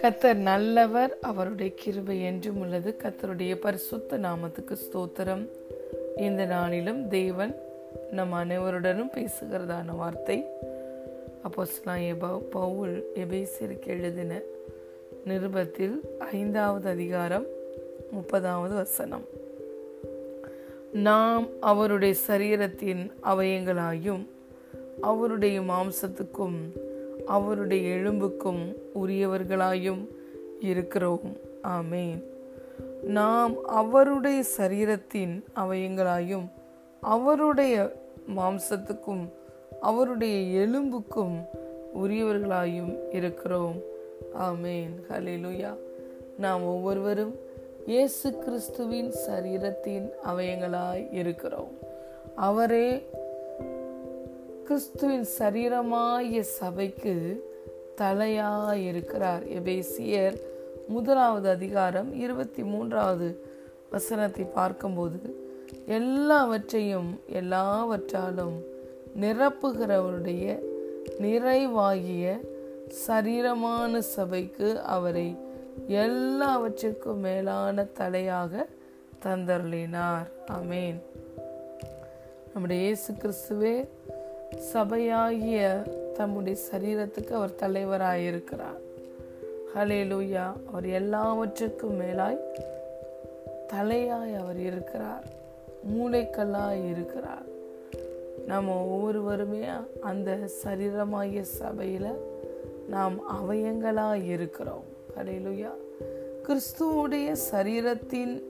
கத்தர் 0.00 0.34
நல்லவர் 0.34 1.18
அவருடைய 1.20 1.72
கிருபை 1.74 2.22
என்றும் 2.22 2.60
உள்ளது. 2.60 2.96
கத்தருடைய 3.02 3.54
பரிசுத்த 3.54 4.18
நாமத்துக்கு 4.18 4.76
ஸ்தோத்திரம். 4.76 5.48
இந்த 6.16 6.44
நாளிலும் 6.44 7.08
தேவன் 7.08 7.56
நம் 8.10 8.32
அனைவருடனும் 8.32 9.10
பேசுகிறதான 9.14 9.96
வார்த்தை 9.96 10.44
அப்போ 11.42 11.64
பவுல் 12.50 13.04
எபேசிற்கு 13.14 13.86
எழுதின 13.86 14.40
நிருபத்தில் 15.24 16.00
ஐந்தாவது 16.18 16.88
அதிகாரம் 16.88 17.46
முப்பதாவது 18.14 18.74
வசனம். 18.74 19.24
நாம் 20.92 21.48
அவருடைய 21.60 22.14
சரீரத்தின் 22.28 23.10
அவயங்களாயும் 23.22 24.26
அவருடைய 25.00 25.60
மாம்சத்துக்கும் 25.60 26.58
அவருடைய 27.26 27.96
எலும்புக்கும் 27.96 28.74
உரியவர்களாயும் 29.02 30.06
இருக்கிறோம். 30.60 31.36
ஆமேன். 31.62 32.22
நாம் 33.02 33.64
அவருடைய 33.64 34.42
சரீரத்தின் 34.58 35.44
அவயங்களாயும் 35.56 36.46
அவருடைய 37.00 37.92
மாம்சத்துக்கும் 38.36 39.28
அவருடைய 39.80 40.66
எலும்புக்கும் 40.66 41.44
உரியவர்களாயும் 42.02 42.98
இருக்கிறோம். 43.10 43.76
ஆமேன். 44.38 44.90
ஹலிலுயா 45.08 45.76
நாம் 46.38 46.64
ஒவ்வொருவரும் 46.64 47.34
இயேசு 47.86 48.38
கிறிஸ்துவின் 48.38 49.14
சரீரத்தின் 49.28 50.10
அவயங்களாய் 50.24 51.12
இருக்கிறோம். 51.12 51.78
அவரே 52.34 53.10
கிறிஸ்துவின் 54.72 55.26
சரீரமாய 55.38 56.40
சபைக்கு 56.40 57.44
தலையாய் 57.96 58.84
இருக்கிறார் 58.86 59.42
எபேசியர் 59.42 60.36
முதலாவது 60.88 61.48
அதிகாரம் 61.48 62.14
இருபத்தி 62.14 62.62
மூன்றாவது 62.62 63.44
வசனத்தை 63.90 64.44
பார்க்கும்போது 64.44 65.48
எல்லாவற்றையும் 65.86 67.20
எல்லாவற்றாலும் 67.26 68.62
நிரப்புகிறவருடைய 69.20 70.58
நிறைவாகிய 71.20 72.40
சரீரமான 73.06 73.98
சபைக்கு 73.98 74.80
அவரை 74.80 75.38
எல்லாவற்றிற்கும் 75.86 77.20
மேலான 77.20 77.86
தலையாக 77.98 78.64
தந்தருளினார். 79.22 80.26
அமேன் 80.50 81.00
நம்முடைய 82.52 82.82
இயேசு 82.82 83.12
கிறிஸ்துவே 83.12 83.88
சபையாகிய 84.56 85.82
தம்முடைய 86.12 86.58
சரீரத்துக்கு 86.72 87.32
அவர் 87.32 87.50
தலைவராயிருக்கிறார். 87.62 88.80
ஹலே 89.74 90.04
லூயா 90.04 90.52
அவர் 90.66 90.86
எல்லாவற்றுக்கும் 90.86 92.00
மேலாய் 92.00 92.38
தலையாய் 93.72 94.36
அவர் 94.36 94.58
இருக்கிறார். 94.58 95.24
மூளைக்கல்லாய் 95.94 96.90
இருக்கிறார். 96.90 97.50
நம்ம 98.46 98.84
ஒவ்வொருவருமே 98.84 99.66
அந்த 100.00 100.38
சரீரமாகிய 100.64 101.40
சபையில் 101.40 102.16
நாம் 102.88 103.20
அவயங்களாக 103.28 104.24
இருக்கிறோம். 104.24 104.84
ஹலேலுயா 105.18 105.70
கிறிஸ்துவோடைய 106.42 107.36
சரீரத்தின் 107.52 108.42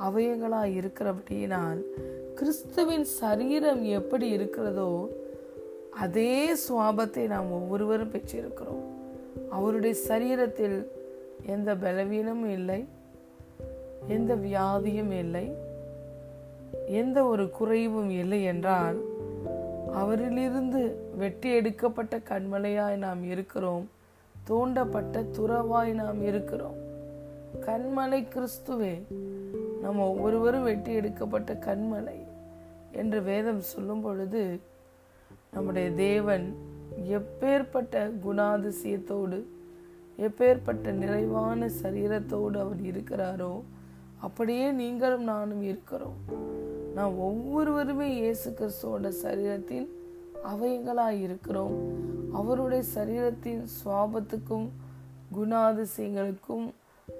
அவயங்களாய் 0.00 0.76
இருக்கிறபடியினால் 0.78 1.80
கிறிஸ்துவின் 2.34 3.04
சரீரம் 3.04 3.82
எப்படி 3.84 4.28
இருக்கிறதோ 4.28 5.08
அதே 5.90 6.54
சுவாபத்தை 6.54 7.26
நாம் 7.26 7.52
ஒவ்வொருவரும் 7.52 8.10
பெற்றிருக்கிறோம். 8.10 8.84
அவருடைய 9.50 9.96
சரீரத்தில் 10.08 10.86
எந்த 11.46 11.74
பலவீனமும் 11.74 12.50
இல்லை 12.50 12.84
எந்த 14.08 14.34
வியாதியும் 14.34 15.12
இல்லை 15.18 15.52
எந்த 16.86 17.24
ஒரு 17.24 17.50
குறைவும் 17.50 18.10
இல்லை 18.10 18.44
என்றால் 18.44 18.98
அவரிலிருந்து 19.94 20.94
வெட்டி 21.16 21.54
எடுக்கப்பட்ட 21.54 22.18
கண்மலையாய் 22.18 22.96
நாம் 22.96 23.24
இருக்கிறோம் 23.24 23.90
தூண்டப்பட்ட 24.50 25.24
துறவாய் 25.38 25.92
நாம் 25.92 26.22
இருக்கிறோம். 26.26 26.74
கண்மலை 27.66 28.26
கிறிஸ்துவே 28.34 29.02
நம்ம 29.82 30.08
ஒவ்வொருவரும் 30.08 30.62
வெட்டி 30.62 30.92
எடுக்கப்பட்ட 30.92 31.52
கண்மலை 31.52 32.18
என்று 32.92 33.22
வேதம் 33.22 33.60
சொல்லும் 33.60 34.00
பொழுது 34.00 34.60
நம்முடைய 35.50 35.90
தேவன் 35.90 36.46
எப்பேற்பட்ட 37.08 38.10
குணாதிசயத்தோடு 38.26 39.38
எப்பேற்பட்ட 40.18 40.90
நிறைவான 40.90 41.68
சரீரத்தோடு 41.82 42.56
அவர் 42.64 42.82
இருக்கிறாரோ 42.82 43.52
அப்படியே 44.18 44.70
நீங்களும் 44.70 45.22
நானும் 45.22 45.62
இருக்கிறோம். 45.62 46.18
நாம் 46.94 47.14
ஒவ்வொருவருமே 47.18 48.08
இயேசு 48.14 48.48
கிறிஸ்துவோட 48.50 49.12
சரீரத்தின் 49.22 49.88
அவயங்களாய் 50.44 51.20
இருக்கிறோம். 51.20 51.76
அவருடைய 52.32 52.84
சரீரத்தின் 52.94 53.62
சுவாபத்துக்கும் 53.78 54.68
குணாதிசயங்களுக்கும் 55.36 56.66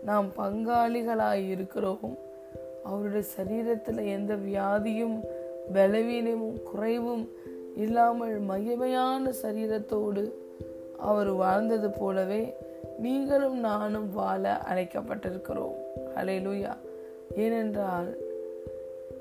நாம் 0.04 0.28
பங்காளிகளாய் 0.36 1.48
இருக்கிறோம். 1.48 2.12
அவருடைய 2.82 3.24
சரீரத்தில் 3.36 4.00
எந்த 4.06 4.34
வியாதியும் 4.34 5.16
பலவீனமும் 5.72 6.62
குறைவும் 6.62 7.24
இல்லாமல் 7.76 8.34
மகிமையான 8.48 9.32
சரீரத்தோடு 9.42 10.24
அவர் 10.98 11.30
வாழ்ந்தது 11.30 11.90
போலவே 11.90 12.42
நீங்களும் 12.98 13.58
நானும் 13.58 14.08
வாழ 14.12 14.62
அழைக்கப்பட்டிருக்கிறோம். 14.70 15.76
அலையிலுயா 16.16 16.74
ஏனென்றால் 17.36 18.10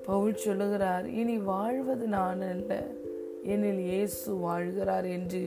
பவுல் 0.05 0.35
சொல்லுகிறார் 0.35 1.05
இனி 1.05 1.37
வாழ்வது 1.37 2.07
நான் 2.07 2.41
அல்ல 2.41 2.71
என்னில் 3.43 3.81
இயேசு 3.89 4.33
வாழ்கிறார் 4.47 5.07
என்று 5.11 5.41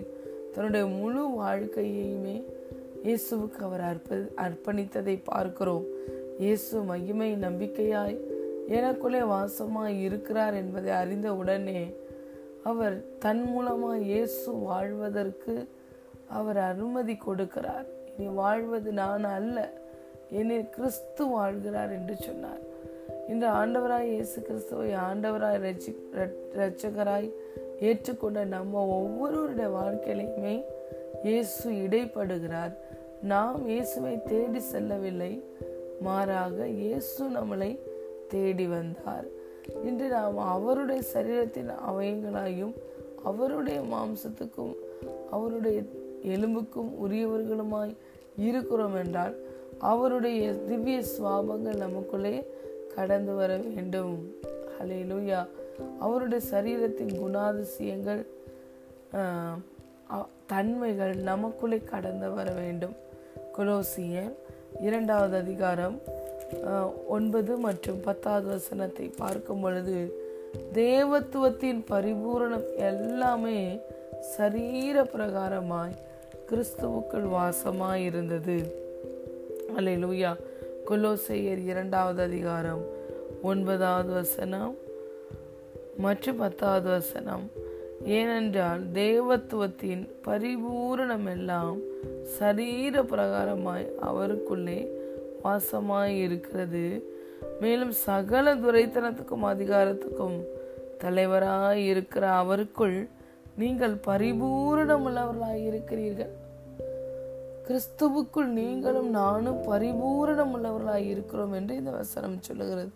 தன்னுடைய 0.55 0.87
முழு 0.87 1.23
வாழ்க்கையுமே 1.43 2.37
இயேசுவுக்கு 3.05 3.61
அவர் 3.61 3.81
அர்ப்ப 3.81 4.17
அர்ப்பணித்ததை 4.37 5.17
பார்க்கிறோம். 5.25 5.87
இயேசு 6.39 6.81
மகிமை 6.81 7.29
நம்பிக்கையாய் 7.37 8.17
எனக்குள்ளே 8.69 9.21
வாசமாய் 9.33 9.97
இருக்கிறார் 10.01 10.55
என்பதை 10.55 10.91
அறிந்த 10.93 11.35
உடனே 11.35 11.81
அவர் 12.63 12.97
தன் 13.19 13.43
மூலமாக 13.43 13.97
இயேசு 13.99 14.51
வாழ்வதற்கு 14.53 15.55
அவர் 16.39 16.57
அனுமதி 16.57 17.19
கொடுக்கிறார். 17.27 17.87
இனி 18.13 18.29
வாழ்வது 18.43 18.93
நான் 18.93 19.25
அல்ல 19.25 19.57
என்னில் 20.31 20.71
கிறிஸ்து 20.71 21.25
வாழ்கிறார் 21.37 21.93
என்று 21.99 22.17
சொன்னார். 22.17 22.63
இன்று 23.29 23.49
ஆண்டவராய் 23.61 24.09
இயேசு 24.15 24.39
கிறிஸ்துவை 24.43 24.91
ஆண்டவராய் 25.09 25.61
ரட்சகராய் 26.61 27.29
ஏற்றுக்கொண்ட 27.81 28.45
நம்ம 28.57 28.83
ஒவ்வொருவருடைய 28.99 29.69
வாழ்க்கையிலையுமே 29.81 30.57
இயேசு 31.23 31.71
இடைப்படுகிறார். 31.85 32.75
நாம் 33.23 33.69
இயேசுவை 33.69 34.23
தேடி 34.23 34.61
செல்லவில்லை 34.73 35.33
மாறாக 36.01 36.67
இயேசு 36.69 37.25
நம்மளை 37.29 37.79
தேடி 38.29 38.67
வந்தார். 38.67 39.27
இன்று 39.85 40.09
நாம் 40.09 40.39
அவருடைய 40.39 41.03
சரீரத்தின் 41.13 41.71
அவயங்களாயும் 41.91 42.75
அவருடைய 43.25 43.81
மாம்சத்துக்கும் 43.93 44.75
அவருடைய 45.31 45.83
எலும்புக்கும் 46.23 46.91
உரியவர்களுமாய் 47.05 47.95
இருக்கிறோம் 48.37 48.95
என்றால் 48.95 49.35
அவருடைய 49.79 50.53
திவ்ய 50.53 51.03
சுவாபங்கள் 51.15 51.83
நமக்குள்ளே 51.85 52.35
கடந்து 52.95 53.35
வர 53.35 53.57
வேண்டும். 53.57 54.15
ஹலேலூயா 54.77 55.41
அவருடைய 55.99 56.43
சரீரத்தின் 56.51 57.15
குணாதிசயங்கள் 57.23 58.23
தன்மைகள் 60.47 61.15
நமக்குள்ளே 61.17 61.79
கடந்து 61.79 62.31
வர 62.31 62.51
வேண்டும். 62.53 62.95
குலோசியன் 63.53 64.35
இரண்டாவது 64.81 65.37
அதிகாரம் 65.37 66.01
ஒன்பது 67.09 67.57
மற்றும் 67.57 68.01
பத்தாவது 68.01 68.49
வசனத்தை 68.49 69.11
பார்க்கும் 69.17 69.61
பொழுது 69.61 70.23
தேவத்துவத்தின் 70.73 71.85
பரிபூரணம் 71.91 72.77
எல்லாமே 72.77 73.81
சரீர 74.21 75.03
பிரகாரமாய் 75.03 75.95
கிறிஸ்துவுக்குள் 76.51 77.29
வாசமாய் 77.29 78.05
இருந்தது 78.05 78.83
அல்ல 79.77 79.91
லூயா 79.91 80.37
கொலோசையர் 80.91 81.65
இரண்டாவது 81.65 82.23
அதிகாரம் 82.23 82.85
ஒன்பதாவது 83.43 84.13
வசனம் 84.13 84.77
மற்றும் 85.97 86.37
பத்தாவது 86.37 86.89
வசனம். 86.89 87.51
ஏனென்றால் 88.05 88.81
தேவத்துவத்தின் 88.93 90.09
பரிபூரணம் 90.27 91.29
எல்லாம் 91.31 91.79
சரீர 92.39 93.03
பிரகாரமாய் 93.03 93.87
அவருக்குள்ளே 94.01 94.91
வாசமாய் 95.45 96.17
இருக்கிறது 96.19 97.13
மேலும் 97.61 97.91
சகல 97.91 98.55
துரைத்தனத்துக்கும் 98.55 99.45
அதிகாரத்துக்கும் 99.45 100.39
தலைவராய் 101.05 101.83
இருக்கிற 101.85 102.31
அவருக்குள் 102.31 103.09
நீங்கள் 103.59 103.95
பரிபூரணமுள்ளவர்களாய் 103.95 105.65
இருக்கிறீர்கள் 105.65 106.43
கிறிஸ்துவுக்குள் 107.69 108.47
நீங்களும் 108.47 109.11
நானும் 109.11 109.61
பரிபூரணம் 109.63 110.53
உள்ளவர்களாய் 110.55 111.07
இருக்கிறோம் 111.09 111.53
என்று 111.53 111.77
இந்த 111.77 111.91
வசனம் 111.91 112.43
சொல்லுகிறது. 112.43 112.93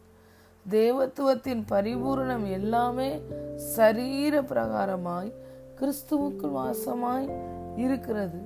தேவத்துவத்தின் 0.70 1.62
பரிபூரணம் 1.68 2.50
எல்லாமே 2.50 3.20
சரீர 3.56 4.42
பிரகாரமாய் 4.42 5.32
கிறிஸ்துவுக்குள் 5.80 6.54
வாசமாய் 6.58 7.28
இருக்கிறது. 7.76 8.40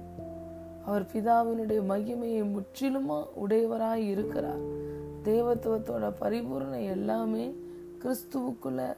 அவர் 0.84 1.02
பிதாவினுடைய 1.02 1.80
மகிமையை 1.88 2.42
முற்றிலுமா 2.54 3.26
உடையவராய் 3.46 4.04
இருக்கிறார். 4.08 4.62
தேவத்துவத்தோட 5.24 6.12
பரிபூரணம் 6.20 6.86
எல்லாமே 6.90 7.56
கிறிஸ்துவுக்குள்ள 7.98 8.96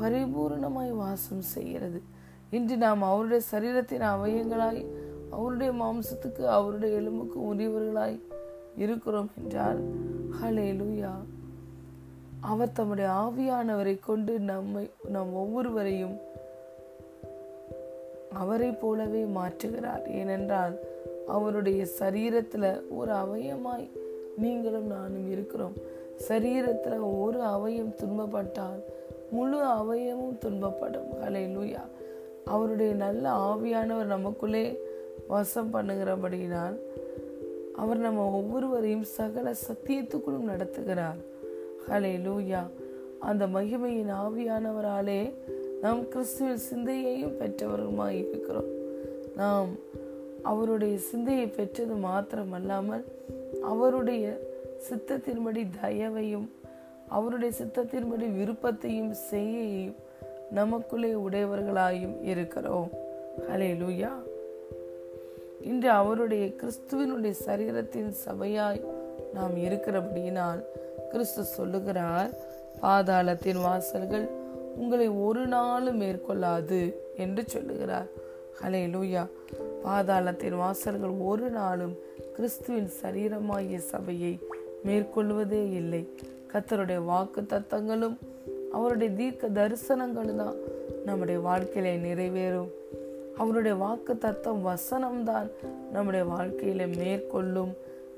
பரிபூரணமாய் 0.00 0.92
வாசம் 0.92 1.40
செய்கிறது. 1.40 2.02
இன்று 2.50 2.76
நாம் 2.76 3.02
அவருடைய 3.02 3.42
சரீரத்தின் 3.50 4.06
அவயங்களாய் 4.14 4.82
அவருடைய 5.30 5.72
மாம்சத்துக்கு 5.72 6.44
அவருடைய 6.44 6.96
எலும்புக்கு 6.96 7.54
உரியவர்களாய் 7.54 8.20
இருக்கிறோம் 8.76 9.30
என்றால் 9.42 9.80
ஹலே 10.42 10.68
லூயா 10.72 11.12
அவர் 12.44 12.72
தம்முடைய 12.72 13.10
ஆவியானவரை 13.10 13.98
கொண்டு 14.06 14.38
நம்மை 14.38 14.90
நம் 15.08 15.34
ஒவ்வொருவரையும் 15.34 16.16
அவரை 18.32 18.70
போலவே 18.70 19.22
மாற்றுகிறார். 19.22 20.10
ஏனென்றால் 20.10 20.78
அவருடைய 21.26 21.86
சரீரத்துல 21.98 22.80
ஒரு 22.90 23.12
அவயமாய் 23.12 23.88
நீங்களும் 24.36 24.86
நானும் 24.86 25.30
இருக்கிறோம். 25.30 25.72
சரீரத்துல 26.28 27.20
ஒரு 27.20 27.42
அவயம் 27.42 27.94
துன்பப்பட்டால் 27.96 28.80
முழு 29.30 29.58
அவயமும் 29.64 30.38
துன்பப்படும். 30.44 31.08
ஹலே 31.22 31.44
லூயா 31.56 31.82
அவருடைய 32.44 32.92
நல்ல 32.94 33.30
ஆவியானவர் 33.30 34.12
நமக்குள்ளே 34.14 34.78
வாசம் 35.28 35.74
பண்ணுகிறபடியினால் 35.74 36.76
அவர் 37.76 37.96
நம்ம 37.96 38.30
ஒவ்வொருவரையும் 38.30 39.02
சகல 39.02 39.54
சத்தியத்துக்குள்ளும் 39.68 40.50
நடத்துகிறார். 40.52 41.20
ஹலே 41.88 42.12
லூயா 42.26 42.62
அந்த 43.20 43.46
மகிமையின் 43.46 44.12
ஆவியானவராலே 44.24 45.34
நாம் 45.80 46.08
கிறிஸ்துவின் 46.08 46.56
சிந்தையையும் 46.56 47.38
பெற்றவருமாய் 47.40 48.28
இருக்கிறோம். 48.28 48.70
நாம் 49.36 49.68
அவருடைய 50.42 50.98
சிந்தையை 50.98 51.46
பெற்றது 51.46 51.94
மாத்திரமல்லாமல் 51.94 53.04
அவருடைய 53.62 54.40
சித்தத்தின்படி 54.90 55.66
தயவையும் 55.80 56.50
அவருடைய 57.08 57.54
சித்தத்தின்படி 57.62 58.36
விருப்பத்தையும் 58.36 59.12
செய்யையும் 59.12 59.94
நமக்குள்ளே 60.50 61.12
உடையவர்களாயும் 61.12 62.22
இருக்கிறோம். 62.22 62.90
ஹலே 63.48 63.70
லூயா 63.82 64.12
இன்று 65.62 65.90
அவருடைய 65.90 66.46
கிறிஸ்துவனுடைய 66.46 67.34
சரீரத்தின் 67.46 68.10
சபையாய் 68.10 68.80
நாம் 69.34 69.56
இருக்கிறபடியினால் 69.56 70.60
கிறிஸ்து 71.10 71.44
சொல்லுகிறார் 71.56 72.30
பாதாளத்தின் 72.82 73.60
வாசல்கள் 73.66 74.26
உங்களை 74.76 75.08
ஒரு 75.26 75.46
நாளும் 75.46 76.00
மேற்கொள்ளாது 76.00 76.80
என்று 77.16 77.42
சொல்லுகிறார். 77.46 78.08
ஹலே 78.60 78.82
லூயா 78.94 79.22
பாதாளத்தின் 79.84 80.56
வாசல்கள் 80.56 81.14
ஒரு 81.30 81.48
நாளும் 81.50 81.94
கிறிஸ்துவின் 82.36 82.90
சரீரமாகிய 83.02 83.78
சபையை 83.92 84.32
மேற்கொள்வதே 84.86 85.62
இல்லை. 85.80 86.02
கத்தருடைய 86.52 87.00
வாக்கு 87.04 87.40
தத்தங்களும் 87.40 88.16
அவருடைய 88.72 89.10
தீர்க்க 89.14 89.48
தரிசனங்களும் 89.60 90.40
தான் 90.42 90.56
நம்முடைய 91.04 91.38
வாழ்க்கையில 91.40 91.88
நிறைவேறும். 92.08 92.70
அவருடைய 93.38 93.74
வாக்கு 93.76 94.12
தத்தம் 94.18 94.62
வசனம்தான் 94.66 95.48
நம்முடைய 95.92 96.24
வாழ்க்கையில 96.26 96.82
மேற்கொள்ளும். 96.96 97.72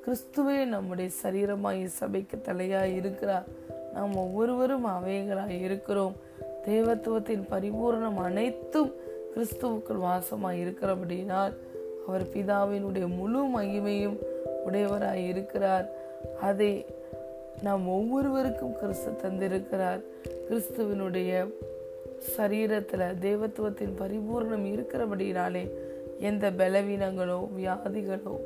கிறிஸ்துவே 0.07 0.65
நம்முடைய 0.65 1.11
சரீரமாய் 1.23 1.85
சபைக்கு 1.85 2.37
தலையாய் 2.37 2.97
இருக்கிறார். 2.97 3.45
நாம் 3.95 4.17
ஒவ்வொருவரும் 4.17 4.87
அவைகளாய் 4.87 5.61
இருக்கிறோம். 5.61 6.17
தேவத்துவத்தின் 6.65 7.43
பரிபூரணம் 7.51 8.15
அனைத்தும் 8.15 8.93
கிறிஸ்துவுக்குள் 9.35 10.03
வாசமாய் 10.03 10.61
இருக்கிறபடினால் 10.65 11.55
அவர் 12.09 12.23
பிதாவினுடைய 12.23 13.07
முழு 13.07 13.61
மகிமையும் 13.61 14.17
உடையவராய் 14.67 15.27
இருக்கிறார். 15.27 15.89
அதை 16.41 16.87
நாம் 17.63 17.89
ஒவ்வொருவருக்கும் 17.89 18.75
கிறிஸ்து 18.75 19.11
தந்திருக்கிறார். 19.11 20.01
கிறிஸ்துவனுடைய 20.51 21.53
சரீரத்தில் 22.37 23.19
தேவத்துவத்தின் 23.21 23.97
பரிபூர்ணம் 23.99 24.67
இருக்கிறபடினாலே 24.67 25.71
எந்த 26.19 26.51
பலவீனங்களோ 26.51 27.49
வியாதிகளோ 27.59 28.37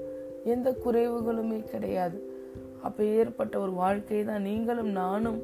எந்த 0.44 0.76
குறைவுகளுமே 0.84 1.64
கிடையாது. 1.64 2.22
அப்போ 2.82 3.04
ஏற்பட்ட 3.04 3.60
ஒரு 3.60 3.72
வாழ்க்கை 3.72 4.24
தான் 4.24 4.42
நீங்களும் 4.42 4.90
நானும் 4.90 5.42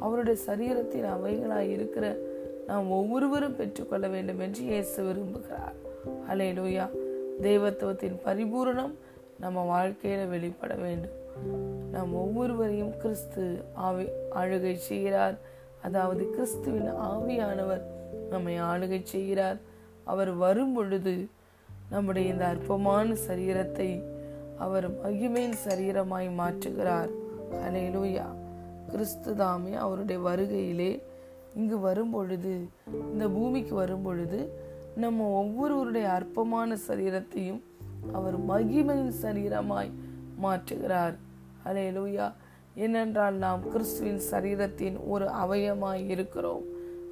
அவருடைய 0.00 0.40
சரீரத்தின் 0.46 1.12
அவைகளாக 1.14 1.60
இருக்கிற 1.60 2.16
நாம் 2.66 2.90
ஒவ்வொருவரும் 2.90 3.56
பெற்றுக்கொள்ள 3.56 4.08
வேண்டும் 4.08 4.40
என்று 4.40 4.62
இயேசு 4.64 5.02
விரும்புகிறார். 5.02 5.76
அலே 6.30 6.48
லூயா 6.52 6.86
தெய்வத்துவத்தின் 7.40 8.16
பரிபூரணம் 8.24 8.94
நம்ம 9.40 9.64
வாழ்க்கையில 9.64 10.28
வெளிப்பட 10.28 10.74
வேண்டும். 10.74 11.16
நாம் 11.92 12.14
ஒவ்வொருவரையும் 12.14 12.96
கிறிஸ்து 12.98 13.64
ஆவி 13.74 14.04
ஆளுகை 14.34 14.74
செய்கிறார். 14.74 15.38
அதாவது 15.82 16.30
கிறிஸ்துவின் 16.30 16.92
ஆவியானவர் 16.92 17.82
நம்மை 18.30 18.60
ஆளுகை 18.60 19.02
செய்கிறார். 19.02 19.58
அவர் 20.04 20.30
வரும் 20.30 20.72
பொழுது 20.72 21.28
நம்முடைய 21.90 22.32
இந்த 22.32 22.46
அற்பமான 22.46 23.14
சரீரத்தை 23.28 24.02
அவர் 24.58 24.86
மகிமையின் 24.90 25.56
சரீரமாய் 25.64 26.28
மாற்றுகிறார். 26.38 27.10
ஹலேலூயா 27.52 28.26
கிறிஸ்து 28.90 29.34
தாமே 29.34 29.74
அவருடைய 29.74 30.22
வருகையிலே 30.28 31.02
இங்கு 31.54 31.78
வரும் 31.78 32.10
பொழுது 32.10 32.68
இந்த 33.12 33.28
பூமிக்கு 33.28 33.74
வரும்பொழுது 33.74 34.66
நம்ம 34.96 35.24
ஒவ்வொருவருடைய 35.24 36.08
அற்பமான 36.10 36.76
சரீரத்தையும் 36.88 37.60
அவர் 38.12 38.36
மகிமையின் 38.48 39.12
சரீரமாய் 39.22 39.90
மாற்றுகிறார். 40.42 41.16
ஹலேலூயா 41.64 42.32
ஏனென்றால் 42.74 43.34
நாம் 43.34 43.70
கிறிஸ்துவின் 43.70 44.20
சரீரத்தின் 44.30 44.96
ஒரு 45.06 45.26
அவயமாய் 45.26 46.08
இருக்கிறோம். 46.08 46.62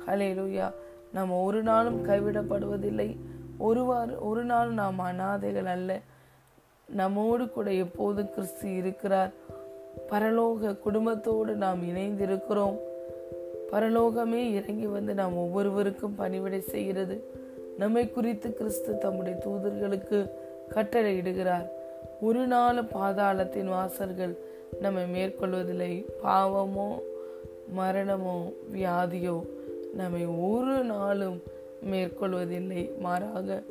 ஹலேலூயா 0.07 0.73
நாம் 1.13 1.33
ஒரு 1.33 1.63
நாளும் 1.63 2.05
கைவிடப்படுவதில்லை. 2.07 3.17
ஒருவாறு 3.59 4.27
ஒரு 4.27 4.45
நாள் 4.45 4.71
நாம் 4.73 4.99
அனாதைகள் 4.99 5.65
அல்ல. 5.65 6.01
நம்மோடு 6.95 7.51
கூட 7.51 7.73
எப்போதும் 7.73 8.31
கிறிஸ்து 8.31 8.77
இருக்கிறார்? 8.77 9.31
பரலோக 10.11 10.79
குடும்பத்தோடு 10.79 11.55
நாம் 11.55 11.83
இணைந்திருக்கிறோம். 11.83 12.77
பரலோகமே 13.73 14.53
இறங்கி 14.53 14.87
வந்து 14.87 15.15
நாம் 15.15 15.37
ஒவ்வொருவருக்கும் 15.37 16.15
பணிவிடை 16.15 16.61
செய்கிறது. 16.61 17.25
நம்மை 17.79 18.11
குறித்து 18.11 18.55
கிறிஸ்து 18.55 18.99
தம்முடைய 18.99 19.39
தூதர்களுக்கு 19.47 20.31
கட்டளையிடுகிறார். 20.71 21.67
ஒரு 22.21 22.47
நாள் 22.47 22.83
பாதாளத்தின் 22.83 23.69
வாசல்கள் 23.69 24.37
நம்மை 24.81 25.03
மேற்கொள்வதில்லை. 25.03 26.05
பாவமோ 26.25 26.99
மரணமோ 27.77 28.53
வியாதியோ 28.75 29.47
நம்மை 29.95 30.27
ஒரு 30.27 30.85
நாளும் 30.85 31.43
மேற்கொள்வதில்லை. 31.91 32.99
மாறாக 32.99 33.63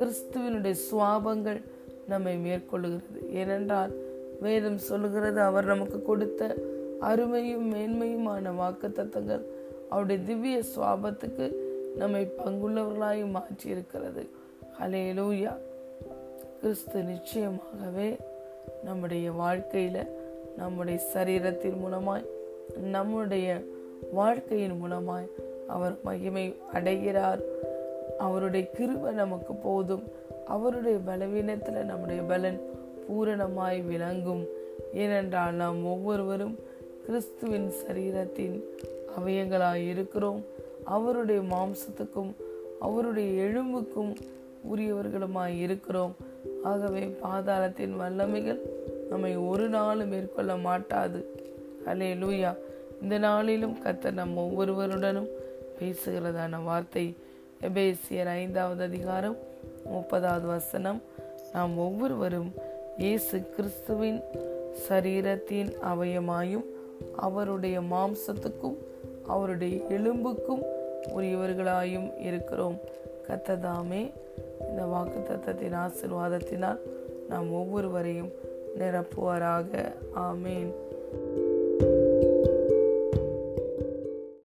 கிறிஸ்துவனுடைய 0.00 0.74
சுவாபங்கள் 0.90 1.60
நம்மை 2.08 2.34
மேற்கொள்ளுகிறது. 2.36 3.20
ஏனென்றால் 3.28 3.92
வேதம் 4.40 4.78
சொல்லுகிறது 4.78 5.40
அவர் 5.40 5.64
நமக்கு 5.64 6.02
கொடுத்த 6.02 6.54
அருமையும் 7.00 7.74
மேன்மையுமான 7.74 8.54
வாக்கு 8.54 8.88
தத்தங்கள் 8.88 9.42
அவருடைய 9.88 10.22
திவ்ய 10.22 10.62
சுவாபத்துக்கு 10.76 11.52
நம்மை 11.96 12.32
பங்குள்ளவர்களாய் 12.38 13.30
மாற்றி 13.30 13.70
இருக்கிறது 13.70 14.28
ஹலேலூயா 14.80 15.56
கிறிஸ்து 16.60 17.02
நிச்சயமாகவே 17.02 18.16
நம்முடைய 18.84 19.30
வாழ்க்கையில 19.30 20.06
நம்முடைய 20.56 21.00
சரீரத்தின் 21.14 21.76
மூலமாய் 21.84 22.26
நம்முடைய 22.76 23.62
வாழ்க்கையின் 24.12 24.80
மூலமாய் 24.82 25.28
அவர் 25.68 25.98
மகிமை 26.02 26.56
அடைகிறார். 26.72 27.40
அவருடைய 28.18 28.70
கிருப 28.78 29.12
நமக்கு 29.12 29.54
போதும். 29.54 30.02
அவருடைய 30.48 30.98
பலவீனத்தில் 30.98 31.84
நம்முடைய 31.84 32.22
பலன் 32.22 32.60
பூரணமாய் 33.06 33.86
விளங்கும். 33.86 34.44
ஏனென்றால் 34.94 35.54
நாம் 35.54 35.86
ஒவ்வொருவரும் 35.86 36.58
கிறிஸ்துவின் 37.06 37.72
சரீரத்தின் 37.86 38.56
அவயங்களாய் 39.18 39.88
இருக்கிறோம். 39.88 40.40
அவருடைய 40.84 41.40
மாம்சத்துக்கும் 41.40 42.32
அவருடைய 42.80 43.28
எலும்புக்கும் 43.44 44.12
உரியவர்களுமாய் 44.74 45.58
இருக்கிறோம். 45.58 46.14
ஆகவே 46.62 47.16
பாதாளத்தின் 47.22 47.94
வல்லமைகள் 48.00 48.60
நம்மை 49.10 49.36
ஒரு 49.36 49.68
நாளும் 49.68 50.08
மேற்கொள்ள 50.08 50.56
மாட்டாது. 50.56 51.20
அலே 51.86 52.10
லூயா 52.22 52.52
இந்த 53.02 53.18
நாளிலும் 53.18 53.76
கத்தர் 53.84 54.18
நம் 54.20 54.36
ஒவ்வொருவருடனும் 54.36 55.30
பேசுகிறதான 55.78 56.62
வார்த்தை. 56.64 57.06
எபேசியர் 57.62 58.32
ஐந்தாவது 58.42 58.82
அதிகாரம் 58.82 59.36
முப்பதாவது 59.92 60.46
வசனம். 60.46 61.02
நாம் 61.52 61.78
ஒவ்வொருவரும் 61.78 62.52
இயேசு 62.96 63.48
கிறிஸ்துவின் 63.56 64.22
சரீரத்தின் 64.88 65.72
அவயமாயும் 65.82 66.64
அவருடைய 67.16 67.80
மாம்சத்துக்கும் 67.80 68.76
அவருடைய 69.26 69.76
எலும்புக்கும் 69.76 70.62
உரியவர்களாயும் 71.16 72.20
இருக்கிறோம். 72.20 72.78
கத்ததாமே 73.28 74.10
இந்த 74.68 74.84
வாக்கு 74.84 75.18
தத்தத்தின் 75.18 75.74
ஆசிர்வாதத்தினால் 75.74 76.78
நாம் 77.28 77.52
ஒவ்வொருவரையும் 77.52 78.32
நிரப்புவாராக. 78.78 79.92
ஆமேன். 80.16 80.72